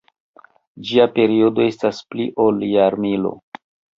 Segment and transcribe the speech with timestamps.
[0.91, 3.37] Ĝia periodo estas pli ol jarmilo.